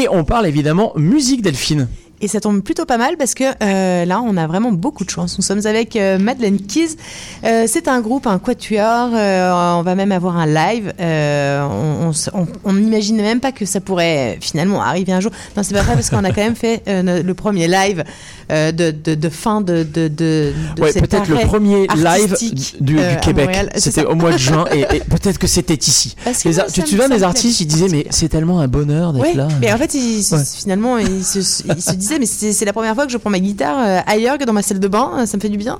[0.00, 1.86] Et on parle évidemment musique Delphine.
[2.22, 5.10] Et ça tombe plutôt pas mal parce que euh, là, on a vraiment beaucoup de
[5.10, 5.38] chance.
[5.38, 6.96] Nous sommes avec euh, Madeleine Keys.
[7.44, 9.10] Euh, c'est un groupe, un quatuor.
[9.14, 10.92] Euh, on va même avoir un live.
[11.00, 15.32] On n'imagine même pas que ça pourrait finalement arriver un jour.
[15.56, 18.04] Non, c'est pas vrai parce qu'on a quand même fait le premier live
[18.50, 22.36] de, de, de fin de, de, de, de Ouais, peut-être le premier live
[22.80, 23.70] du, Québec.
[23.76, 26.16] C'était au mois de juin et, et peut-être que c'était ici.
[26.44, 29.34] Les tu te souviens des artistes Ils disaient mais c'est tellement un bonheur d'être Ouais,
[29.34, 29.48] là.
[29.60, 30.42] mais en fait, Ouais.
[30.56, 33.78] finalement, il se, il se mais c'est la première fois que je prends ma guitare
[33.78, 35.78] euh, ailleurs que dans ma salle de bain, euh, ça me fait du bien.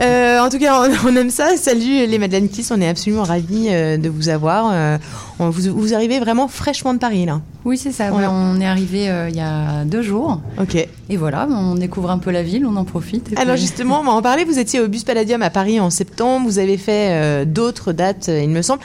[0.00, 1.56] Euh, en tout cas, on, on aime ça.
[1.56, 4.98] Salut les Madeleine Kiss, on est absolument ravis de vous avoir.
[5.40, 7.40] On- vous, vous arrivez vraiment fraîchement de Paris, là.
[7.64, 8.12] Oui, c'est ça.
[8.12, 10.40] Ouais, on est arrivé euh, il y a deux jours.
[10.60, 10.74] Ok.
[11.10, 13.30] Et voilà, on découvre un peu la ville, on en profite.
[13.38, 14.44] Alors puis- justement, on va en parler.
[14.44, 16.46] Vous étiez au Bus Palladium à Paris en septembre.
[16.48, 18.80] Vous avez fait euh, d'autres dates, il me semble.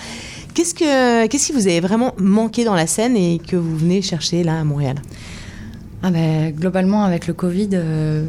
[0.54, 4.04] Qu'est-ce que qu'est-ce qui vous avez vraiment manqué dans la scène et que vous venez
[4.04, 4.98] chercher là à Montréal?
[6.05, 8.25] Ah ben, globalement, avec le Covid, euh,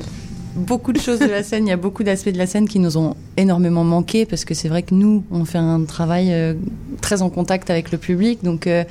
[0.54, 2.78] beaucoup de choses de la scène, il y a beaucoup d'aspects de la scène qui
[2.78, 6.54] nous ont énormément manqué parce que c'est vrai que nous, on fait un travail euh,
[7.00, 8.44] très en contact avec le public.
[8.44, 8.84] Donc, euh,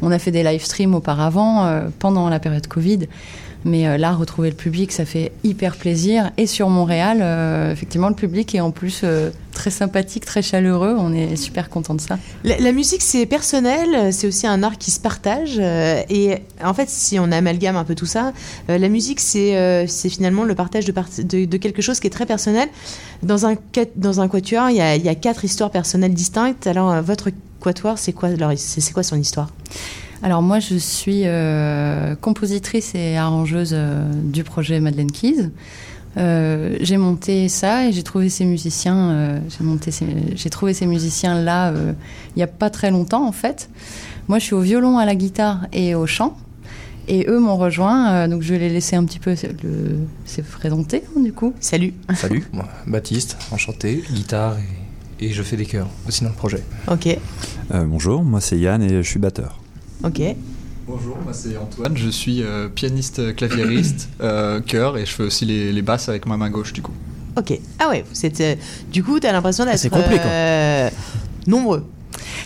[0.00, 3.00] on a fait des live streams auparavant, pendant la période Covid.
[3.64, 6.32] Mais euh, là, retrouver le public, ça fait hyper plaisir.
[6.36, 10.96] Et sur Montréal, euh, effectivement, le public est en plus euh, très sympathique, très chaleureux.
[10.98, 12.18] On est super content de ça.
[12.44, 15.58] La, musique, c'est personnel, c'est aussi un art qui se partage.
[15.58, 18.32] et en fait, si on amalgame un peu tout ça,
[18.68, 22.68] la musique, c'est finalement le partage de, quelque chose qui est très personnel.
[23.22, 23.54] Dans un,
[23.96, 26.66] dans un quatuor, il y, a, quatre histoires personnelles distinctes.
[26.66, 27.28] Alors, votre
[27.60, 28.30] quatuor, c'est quoi,
[28.94, 29.50] quoi son histoire?
[30.22, 35.50] Alors moi, je suis euh, compositrice et arrangeuse euh, du projet Madeleine Keys.
[36.18, 39.10] Euh, j'ai monté ça et j'ai trouvé ces musiciens.
[39.10, 40.06] euh, j'ai monté, ces-
[40.36, 41.92] j'ai trouvé ces musiciens là euh,
[42.36, 43.68] il y a pas très longtemps en fait.
[44.28, 46.36] Moi, je suis au violon, à la guitare et au chant.
[47.08, 49.98] Et eux m'ont rejoint, euh, donc je vais les laisser un petit peu se- le,
[50.24, 51.52] se présenter hein, du coup.
[51.58, 51.94] Salut.
[52.14, 54.56] Salut, moi, Baptiste, enchanté, guitare
[55.18, 56.62] et, et je fais des chœurs aussi dans le projet.
[56.88, 57.08] Ok,
[57.74, 59.58] Euh, bonjour, moi c'est Yann et je suis batteur.
[60.04, 60.20] Ok.
[60.86, 65.44] Bonjour, moi c'est Antoine, je suis euh, pianiste claviériste, euh, chœur et je fais aussi
[65.44, 66.92] les, les basses avec ma main gauche du coup.
[67.38, 67.58] Ok.
[67.78, 68.54] Ah ouais, c'est euh,
[68.92, 70.26] du coup, t'as l'impression d'être c'est complet, quoi.
[70.30, 70.90] euh,
[71.46, 71.84] nombreux.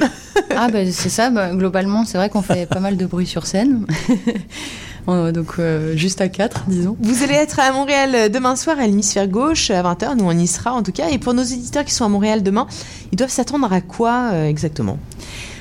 [0.54, 3.46] Ah ben c'est ça, bah, globalement c'est vrai qu'on fait pas mal de bruit sur
[3.46, 3.86] scène.
[5.06, 6.96] Donc euh, juste à 4 disons.
[7.00, 10.16] Vous allez être à Montréal demain soir à l'hémisphère gauche à 20h.
[10.16, 11.08] Nous, on y sera en tout cas.
[11.08, 12.66] Et pour nos éditeurs qui sont à Montréal demain,
[13.12, 14.98] ils doivent s'attendre à quoi euh, exactement?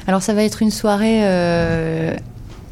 [0.07, 2.15] Alors ça va être une soirée euh,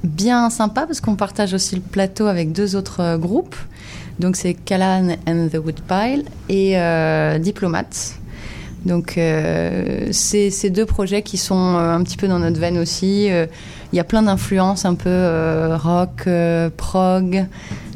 [0.03, 3.55] bien sympa parce qu'on partage aussi le plateau avec deux autres euh, groupes.
[4.19, 7.39] Donc c'est Callan and the Woodpile et euh.
[8.85, 12.77] Donc euh, c'est ces deux projets qui sont euh, un petit peu dans notre veine
[12.77, 13.25] aussi.
[13.25, 16.27] Il y a plein d'influences un peu rock,
[16.77, 17.45] prog,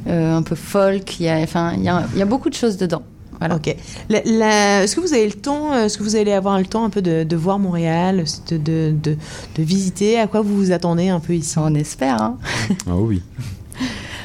[0.08, 1.18] un peu folk.
[1.22, 3.04] Enfin, il y a beaucoup de choses dedans.
[3.40, 3.56] Voilà.
[3.56, 3.68] Ok.
[4.10, 6.90] Est-ce que vous avez le temps euh, Est-ce que vous allez avoir le temps un
[6.90, 9.16] peu de, de voir Montréal, de, de, de,
[9.56, 10.20] de visiter?
[10.20, 11.58] À quoi vous vous attendez un peu ici?
[11.58, 12.22] On espère.
[12.22, 12.38] Hein.
[12.88, 13.22] Ah oui.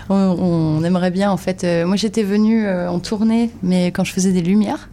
[0.08, 1.62] On, on aimerait bien, en fait.
[1.64, 4.90] euh, moi, j'étais venue euh, en tournée, mais quand je faisais des lumières,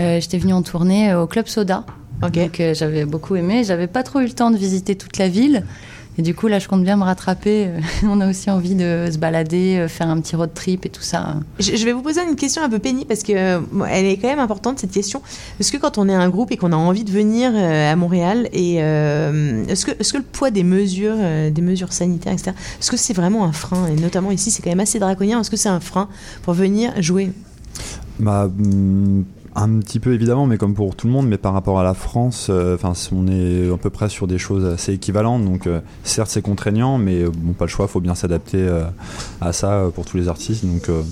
[0.00, 1.84] euh, j'étais venue en tournée euh, au Club Soda.
[2.22, 2.32] Ok.
[2.32, 3.64] Donc, euh, j'avais beaucoup aimé.
[3.64, 5.64] J'avais pas trop eu le temps de visiter toute la ville.
[6.18, 7.68] Et du coup, là, je compte bien me rattraper.
[8.02, 11.02] On a aussi envie de se balader, euh, faire un petit road trip et tout
[11.02, 11.36] ça.
[11.60, 14.26] Je, vais vous poser une question un peu pénible parce que euh, elle est quand
[14.26, 15.22] même importante cette question.
[15.60, 17.94] Est-ce que quand on est un groupe et qu'on a envie de venir euh, à
[17.94, 21.16] Montréal, et euh, est-ce que, le poids des mesures,
[21.52, 23.86] des mesures sanitaires, etc., est-ce que c'est vraiment un frein?
[23.86, 25.40] Et notamment ici, c'est quand même assez draconien.
[25.40, 26.08] Est-ce que c'est un frein
[26.42, 27.30] pour venir jouer?
[28.18, 29.24] Bah, hum,
[29.60, 31.94] un petit peu évidemment, mais comme pour tout le monde, mais par rapport à la
[31.94, 35.44] France, euh, enfin, on est à peu près sur des choses assez équivalentes.
[35.44, 38.58] Donc, euh, certes, c'est contraignant, mais euh, bon, pas le choix, il faut bien s'adapter
[38.58, 38.84] euh,
[39.40, 40.64] à ça euh, pour tous les artistes.
[40.64, 41.02] Donc, euh,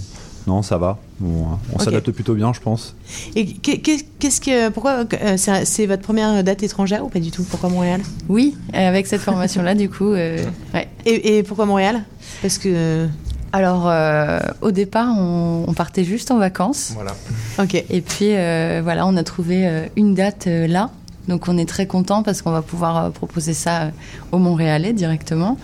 [0.46, 0.98] non, ça va.
[1.18, 2.94] Bon, hein, on s'adapte plutôt bien, je pense.
[3.34, 7.32] Et qu'est- qu'est- qu'est-ce que, pourquoi euh, c'est, votre première date étrangère ou pas du
[7.32, 7.42] tout?
[7.42, 8.00] Pourquoi Montréal?
[8.28, 10.38] Oui, avec cette formation-là, du coup, euh,
[10.72, 10.86] ouais.
[11.04, 12.04] et, et pourquoi Montréal?
[12.42, 13.08] Parce que,
[13.56, 16.92] Alors, euh, au départ, on, on partait juste en vacances.
[16.94, 17.12] Voilà.
[17.58, 17.74] ok.
[17.88, 20.90] Et puis euh, voilà, on a trouvé euh, une date euh, là.
[21.28, 23.90] Donc on est très content parce qu'on va pouvoir euh, proposer ça euh,
[24.30, 25.56] aux Montréalais directement.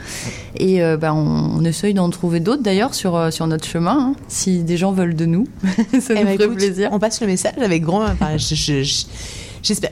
[0.56, 3.96] Et euh, bah, on, on essaye d'en trouver d'autres d'ailleurs sur, euh, sur notre chemin.
[4.10, 4.14] hein.
[4.26, 6.00] Si des gens veulent de nous, ça Eh nous
[6.32, 6.88] ferait écoute, plaisir.
[6.92, 8.02] On passe le message avec grand.
[8.04, 9.12] enfin, je- je- je- j'espère-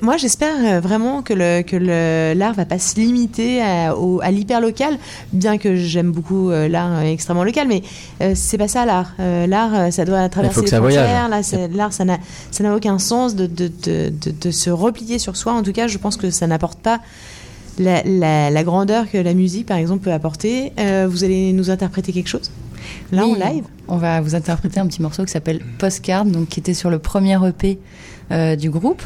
[0.03, 4.99] moi, j'espère euh, vraiment que l'art ne va pas se limiter à, à l'hyper local,
[5.33, 7.83] bien que j'aime beaucoup euh, l'art euh, extrêmement local, mais
[8.21, 9.13] euh, c'est pas ça l'art.
[9.19, 11.29] L'art, ça doit traverser les frontières.
[11.29, 13.49] L'art, ça n'a aucun sens de,
[14.51, 15.53] se replier sur soi.
[15.53, 17.01] En tout cas, je pense que ça n'apporte pas.
[17.79, 20.73] La, grandeur que la musique, par exemple, peut apporter.
[21.07, 22.51] Vous allez nous interpréter quelque chose?
[23.13, 23.65] Là, en live?
[23.89, 26.99] On va vous interpréter un petit morceau qui s'appelle Postcard, donc, qui était sur le
[26.99, 27.79] premier EP
[28.57, 29.03] du groupe.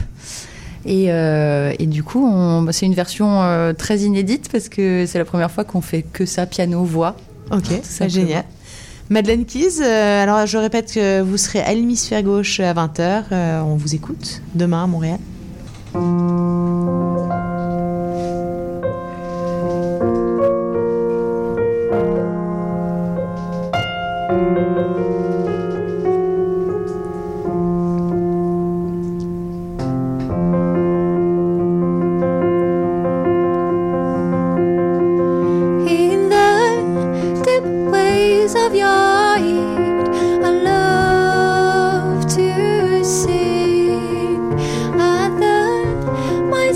[0.86, 2.30] Euh, et, du coup,
[2.62, 6.02] bah, c'est une version euh, très inédite parce que c'est la première fois qu'on fait
[6.02, 7.16] que ça, piano, voix.
[7.50, 8.44] Ok, c'est bah, génial.
[9.10, 13.24] Madeleine Keys, euh, alors je répète que vous serez à l'hémisphère gauche à 20h.
[13.62, 15.18] on vous écoute demain à Montréal.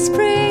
[0.09, 0.48] spring.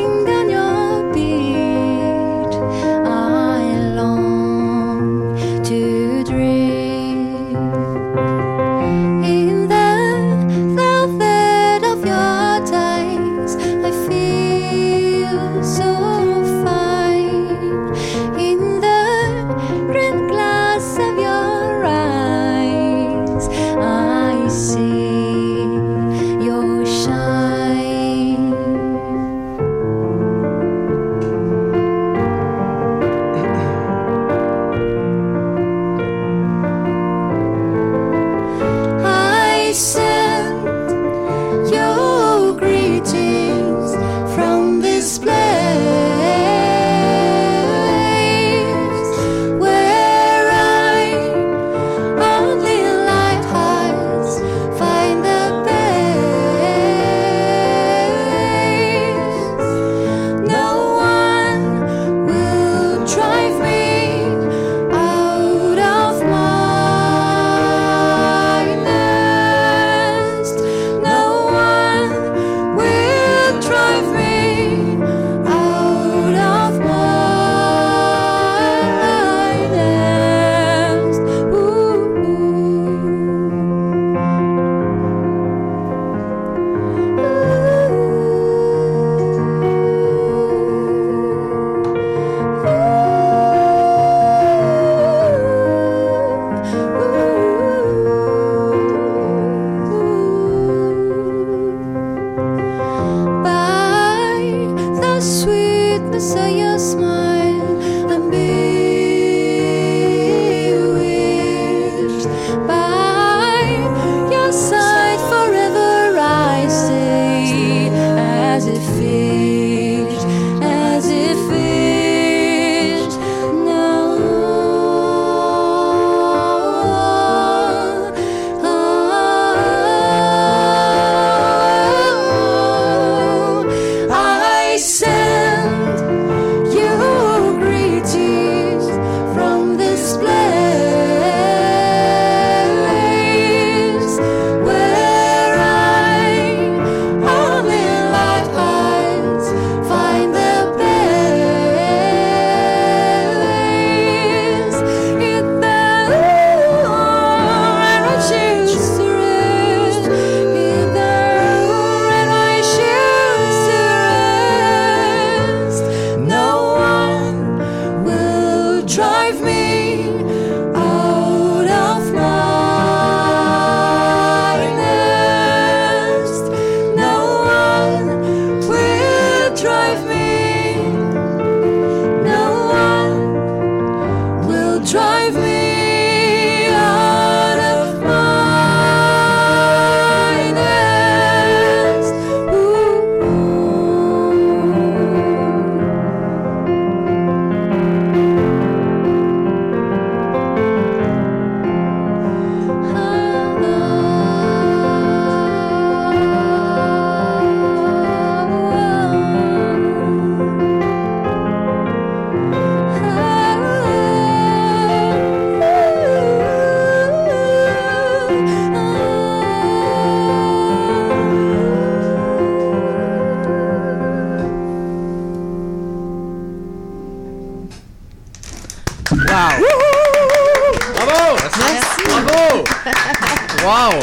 [233.65, 233.99] Waouh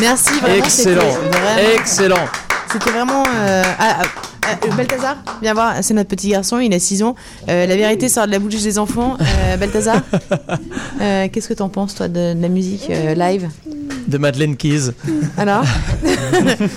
[0.00, 0.64] Merci, vraiment.
[0.64, 1.18] Excellent,
[1.74, 2.28] excellent.
[2.72, 3.24] C'était vraiment.
[3.26, 4.72] Euh, ah, ah, euh...
[4.72, 7.14] Balthazar, viens voir, c'est notre petit garçon, il a 6 ans.
[7.48, 9.16] Euh, la vérité sort de la bouche des enfants.
[9.20, 10.00] Euh, Balthazar,
[10.98, 13.48] qu'est-ce que t'en penses, toi, de la musique live?
[14.10, 14.90] De Madeleine Keys.
[15.38, 15.62] Alors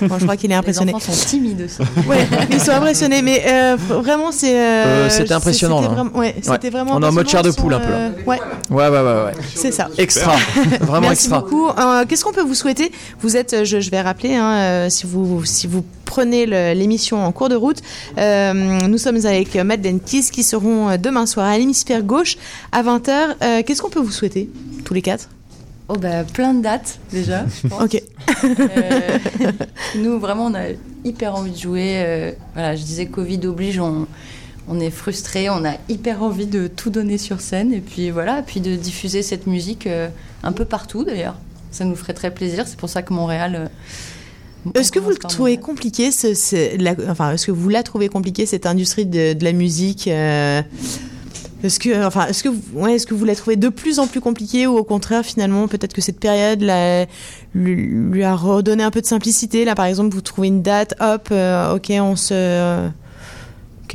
[0.01, 0.93] Bon, je crois qu'il est Les impressionné.
[0.93, 1.79] enfants sont timides aussi.
[2.07, 4.53] Ouais, ils sont impressionnés, mais euh, vraiment, c'est.
[4.57, 5.95] euh, Euh, c'était c'est- impressionnant, C'était là.
[6.03, 8.39] vraiment, ouais, c'était vraiment On est en mode chair de poule, un peu, euh, Ouais,
[8.69, 9.31] Ouais, ouais, ouais, ouais.
[9.55, 9.89] c'est ça.
[9.97, 10.33] Extra.
[10.81, 11.39] Vraiment Merci extra.
[11.41, 11.67] beaucoup.
[11.69, 12.91] Euh, Qu'est-ce qu'on peut vous souhaiter?
[13.21, 17.49] Vous êtes, je, je vais rappeler, hein, si vous si vous prenez l'émission en cours
[17.49, 17.79] de route,
[18.17, 18.53] euh,
[18.87, 22.37] nous sommes avec Madeleine Kiss qui seront demain soir à l'hémisphère gauche
[22.71, 23.09] à 20h.
[23.41, 24.49] Euh, Qu'est-ce qu'on peut vous souhaiter
[24.85, 25.29] tous les quatre?
[25.89, 27.45] Oh bah plein de dates déjà.
[27.63, 27.81] je pense.
[27.83, 28.01] Ok.
[28.45, 29.17] Euh,
[29.97, 30.69] nous vraiment on a
[31.03, 31.95] hyper envie de jouer.
[31.97, 34.07] euh, voilà, je disais Covid oblige, on,
[34.67, 38.41] on est frustré, on a hyper envie de tout donner sur scène et puis voilà,
[38.43, 40.07] puis de diffuser cette musique euh,
[40.43, 41.35] un peu partout d'ailleurs.
[41.71, 42.65] Ça nous ferait très plaisir.
[42.67, 43.69] C'est pour ça que Montréal.
[44.65, 47.83] on Est-ce que vous le trouvez compliqué ce- ce- la- Enfin, est-ce que vous la
[47.83, 50.07] trouvez compliquée cette industrie de, de la musique
[51.63, 52.49] Est-ce que,
[53.13, 56.19] vous- la trouvez de plus en plus compliquée ou au contraire, finalement, peut-être que cette
[56.19, 56.61] période
[57.55, 59.63] lui, a redonné un peu de simplicité?
[59.63, 62.89] Là, par exemple, vous trouvez une date, hop, euh, ok, on se.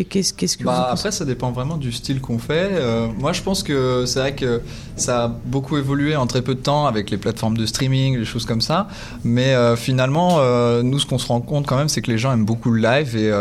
[0.05, 2.71] Que- Qu'est-ce que Bah, vous après, ça dépend vraiment du style qu'on fait.
[2.73, 4.61] Euh, moi, je pense que c'est vrai que
[4.97, 8.25] ça a beaucoup évolué en très peu de temps avec les plateformes de streaming, les
[8.25, 8.89] choses comme ça.
[9.25, 12.19] Mais euh, finalement, euh, nous, ce qu'on se rend compte quand même, c'est que les
[12.19, 13.33] gens aiment beaucoup le live et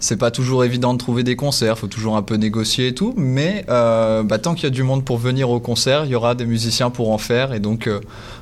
[0.00, 1.78] c'est pas toujours évident de trouver des concerts.
[1.78, 3.14] Faut toujours un peu négocier et tout.
[3.16, 6.34] Mais bah, tant qu'il y a du monde pour venir au concert, il y aura
[6.34, 7.52] des musiciens pour en faire.
[7.52, 7.88] Et donc,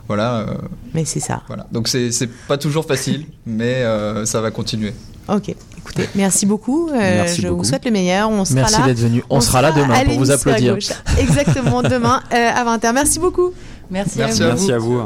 [0.08, 0.46] voilà.
[0.94, 1.42] Mais c'est ça.
[1.46, 1.66] voilà.
[1.72, 2.10] Donc, c'est
[2.48, 3.84] pas toujours facile, mais
[4.24, 4.92] ça va continuer.
[5.28, 5.54] Ok.
[5.78, 6.88] Écoutez, merci beaucoup.
[6.90, 8.30] Euh, Merci je vous souhaite le meilleur.
[8.30, 8.86] On sera Merci là.
[8.86, 9.24] d'être venu.
[9.30, 10.74] On, sera là demain pour vous applaudir.
[10.74, 10.90] gauche.
[11.18, 12.92] Exactement, demain euh, à 20h.
[12.92, 13.52] Merci beaucoup.
[13.90, 14.56] Merci, Merci à à vous.
[14.56, 14.98] Merci à vous.